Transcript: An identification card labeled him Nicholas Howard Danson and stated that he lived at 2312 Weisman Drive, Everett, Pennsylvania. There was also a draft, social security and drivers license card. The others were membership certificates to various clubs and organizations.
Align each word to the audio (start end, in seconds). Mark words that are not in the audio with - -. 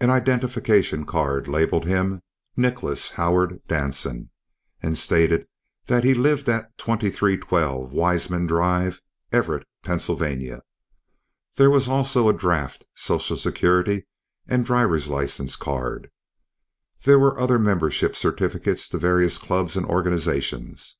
An 0.00 0.08
identification 0.08 1.04
card 1.04 1.48
labeled 1.48 1.84
him 1.84 2.22
Nicholas 2.56 3.10
Howard 3.10 3.60
Danson 3.66 4.30
and 4.80 4.96
stated 4.96 5.48
that 5.86 6.04
he 6.04 6.14
lived 6.14 6.48
at 6.48 6.78
2312 6.78 7.90
Weisman 7.90 8.46
Drive, 8.46 9.02
Everett, 9.32 9.66
Pennsylvania. 9.82 10.62
There 11.56 11.70
was 11.70 11.88
also 11.88 12.28
a 12.28 12.32
draft, 12.32 12.84
social 12.94 13.36
security 13.36 14.06
and 14.46 14.64
drivers 14.64 15.08
license 15.08 15.56
card. 15.56 16.12
The 17.02 17.20
others 17.20 17.50
were 17.50 17.58
membership 17.58 18.14
certificates 18.14 18.88
to 18.90 18.98
various 18.98 19.38
clubs 19.38 19.74
and 19.74 19.84
organizations. 19.86 20.98